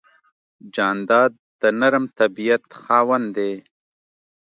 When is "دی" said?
3.37-3.53